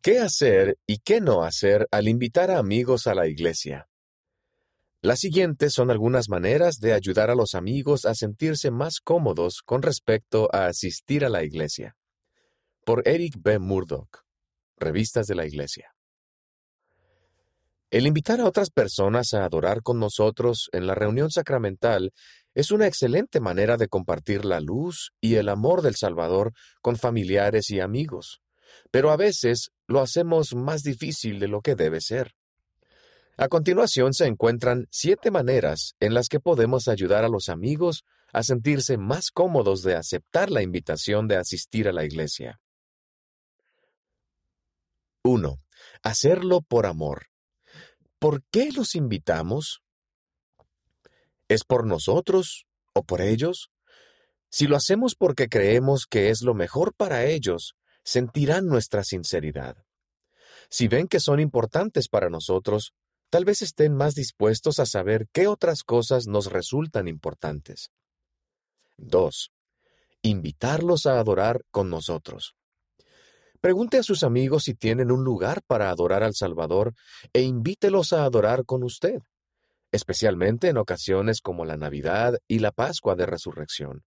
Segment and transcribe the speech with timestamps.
[0.00, 3.88] ¿Qué hacer y qué no hacer al invitar a amigos a la iglesia?
[5.02, 9.82] Las siguientes son algunas maneras de ayudar a los amigos a sentirse más cómodos con
[9.82, 11.96] respecto a asistir a la iglesia.
[12.84, 13.58] Por Eric B.
[13.58, 14.24] Murdoch,
[14.76, 15.92] Revistas de la Iglesia.
[17.90, 22.12] El invitar a otras personas a adorar con nosotros en la reunión sacramental
[22.54, 26.52] es una excelente manera de compartir la luz y el amor del Salvador
[26.82, 28.42] con familiares y amigos,
[28.90, 32.34] pero a veces lo hacemos más difícil de lo que debe ser.
[33.36, 38.42] A continuación se encuentran siete maneras en las que podemos ayudar a los amigos a
[38.42, 42.60] sentirse más cómodos de aceptar la invitación de asistir a la iglesia.
[45.22, 45.60] 1.
[46.02, 47.26] Hacerlo por amor.
[48.18, 49.82] ¿Por qué los invitamos?
[51.48, 53.70] ¿Es por nosotros o por ellos?
[54.50, 57.76] Si lo hacemos porque creemos que es lo mejor para ellos,
[58.08, 59.76] sentirán nuestra sinceridad.
[60.70, 62.94] Si ven que son importantes para nosotros,
[63.28, 67.90] tal vez estén más dispuestos a saber qué otras cosas nos resultan importantes.
[68.96, 69.52] 2.
[70.22, 72.54] Invitarlos a adorar con nosotros.
[73.60, 76.94] Pregunte a sus amigos si tienen un lugar para adorar al Salvador
[77.34, 79.18] e invítelos a adorar con usted,
[79.92, 84.02] especialmente en ocasiones como la Navidad y la Pascua de Resurrección.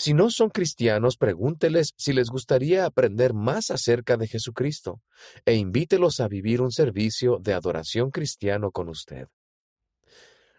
[0.00, 5.02] Si no son cristianos, pregúnteles si les gustaría aprender más acerca de Jesucristo
[5.44, 9.28] e invítelos a vivir un servicio de adoración cristiano con usted.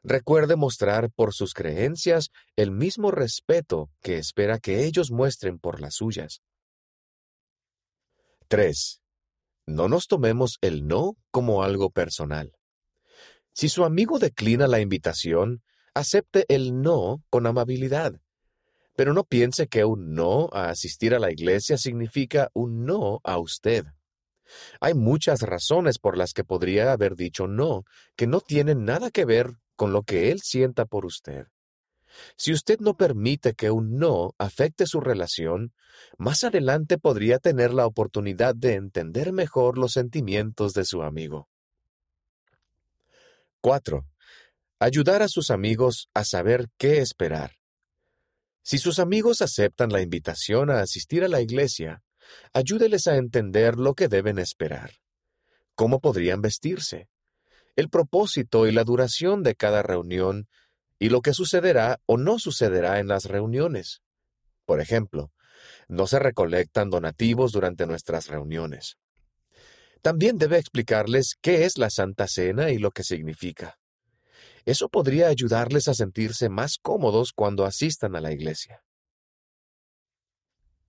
[0.04, 5.96] Recuerde mostrar por sus creencias el mismo respeto que espera que ellos muestren por las
[5.96, 6.44] suyas.
[8.48, 9.02] 3.
[9.66, 12.54] No nos tomemos el no como algo personal.
[13.56, 15.64] Si su amigo declina la invitación,
[15.96, 18.22] acepte el no con amabilidad
[18.96, 23.38] pero no piense que un no a asistir a la iglesia significa un no a
[23.40, 23.86] usted.
[24.80, 27.84] Hay muchas razones por las que podría haber dicho no,
[28.16, 31.48] que no tienen nada que ver con lo que él sienta por usted.
[32.36, 35.74] Si usted no permite que un no afecte su relación,
[36.18, 41.48] más adelante podría tener la oportunidad de entender mejor los sentimientos de su amigo.
[43.62, 44.06] 4.
[44.80, 47.61] Ayudar a sus amigos a saber qué esperar.
[48.64, 52.04] Si sus amigos aceptan la invitación a asistir a la iglesia,
[52.54, 54.92] ayúdeles a entender lo que deben esperar.
[55.76, 57.10] ¿Cómo podrían vestirse?
[57.76, 60.48] El propósito y la duración de cada reunión
[61.00, 64.02] y lo que sucederá o no sucederá en las reuniones.
[64.66, 65.32] Por ejemplo,
[65.88, 68.98] no se recolectan donativos durante nuestras reuniones.
[70.02, 73.81] También debe explicarles qué es la Santa Cena y lo que significa.
[74.66, 78.84] Eso podría ayudarles a sentirse más cómodos cuando asistan a la iglesia.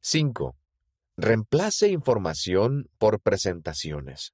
[0.00, 0.56] 5.
[1.16, 4.32] Reemplace información por presentaciones.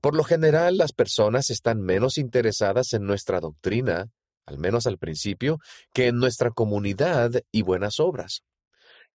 [0.00, 4.10] Por lo general, las personas están menos interesadas en nuestra doctrina,
[4.46, 5.58] al menos al principio,
[5.92, 8.42] que en nuestra comunidad y buenas obras.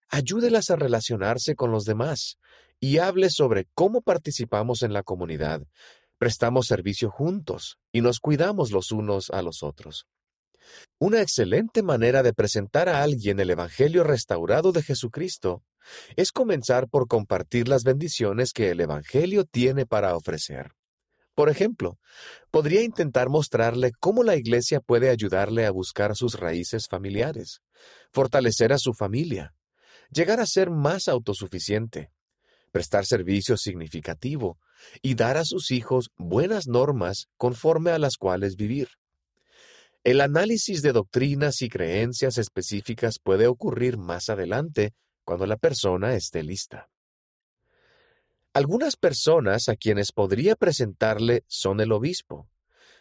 [0.08, 2.38] Ayúdelas a relacionarse con los demás
[2.80, 5.64] y hable sobre cómo participamos en la comunidad,
[6.18, 10.08] prestamos servicio juntos y nos cuidamos los unos a los otros.
[11.00, 15.64] Una excelente manera de presentar a alguien el Evangelio restaurado de Jesucristo
[16.16, 20.72] es comenzar por compartir las bendiciones que el Evangelio tiene para ofrecer.
[21.36, 22.00] Por ejemplo,
[22.50, 27.62] podría intentar mostrarle cómo la Iglesia puede ayudarle a buscar sus raíces familiares,
[28.12, 29.54] fortalecer a su familia,
[30.10, 32.12] llegar a ser más autosuficiente,
[32.76, 34.60] prestar servicio significativo
[35.02, 38.90] y dar a sus hijos buenas normas conforme a las cuales vivir.
[40.04, 44.94] El análisis de doctrinas y creencias específicas puede ocurrir más adelante
[45.24, 46.90] cuando la persona esté lista.
[48.52, 52.50] Algunas personas a quienes podría presentarle son el obispo,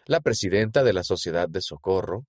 [0.06, 2.29] la presidenta de la Sociedad de Socorro,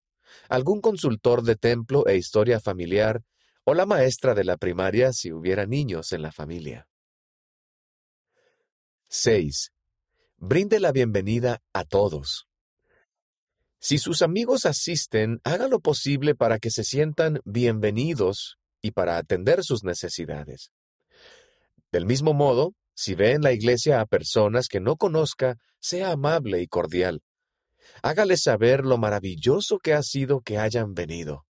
[0.49, 3.21] algún consultor de templo e historia familiar
[3.65, 6.87] o la maestra de la primaria si hubiera niños en la familia.
[9.09, 9.71] 6.
[10.37, 12.47] Brinde la bienvenida a todos.
[13.79, 19.63] Si sus amigos asisten, haga lo posible para que se sientan bienvenidos y para atender
[19.63, 20.71] sus necesidades.
[21.91, 26.61] Del mismo modo, si ve en la iglesia a personas que no conozca, sea amable
[26.61, 27.21] y cordial.
[28.01, 31.45] Hágales saber lo maravilloso que ha sido que hayan venido.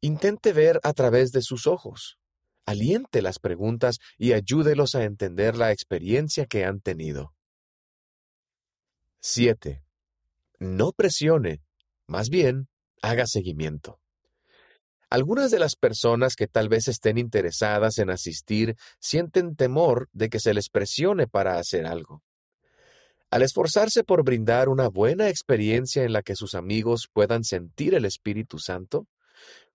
[0.00, 2.19] Intente ver a través de sus ojos
[2.70, 7.34] aliente las preguntas y ayúdelos a entender la experiencia que han tenido.
[9.20, 9.82] 7.
[10.58, 11.62] No presione,
[12.06, 12.68] más bien,
[13.02, 14.00] haga seguimiento.
[15.10, 20.38] Algunas de las personas que tal vez estén interesadas en asistir sienten temor de que
[20.38, 22.22] se les presione para hacer algo.
[23.30, 28.04] Al esforzarse por brindar una buena experiencia en la que sus amigos puedan sentir el
[28.04, 29.08] Espíritu Santo,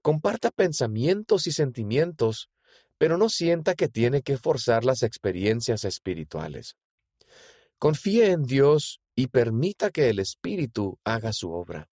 [0.01, 2.49] comparta pensamientos y sentimientos,
[2.97, 6.75] pero no sienta que tiene que forzar las experiencias espirituales.
[7.77, 11.89] Confíe en Dios y permita que el Espíritu haga su obra.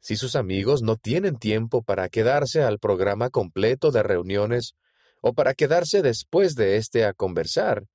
[0.00, 4.74] Si sus amigos no tienen tiempo para quedarse al programa completo de reuniones
[5.20, 7.86] o para quedarse después de este a conversar,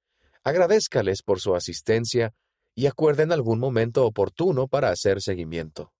[0.43, 2.33] agradézcales por su asistencia
[2.75, 5.93] y acuerden algún momento oportuno para hacer seguimiento.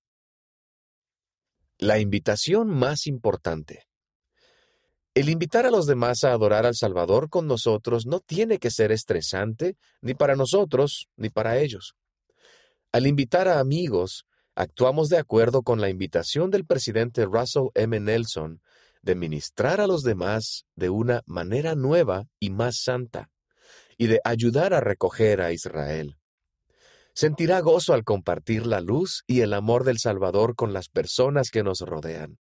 [1.77, 3.85] La invitación más importante.
[5.13, 8.93] El invitar a los demás a adorar al Salvador con nosotros no tiene que ser
[8.93, 11.95] estresante ni para nosotros ni para ellos.
[12.93, 14.25] Al invitar a amigos,
[14.55, 17.99] actuamos de acuerdo con la invitación del presidente Russell M.
[17.99, 18.61] Nelson
[19.01, 23.29] de ministrar a los demás de una manera nueva y más santa
[23.97, 26.17] y de ayudar a recoger a Israel.
[27.13, 31.63] Sentirá gozo al compartir la luz y el amor del Salvador con las personas que
[31.63, 32.39] nos rodean.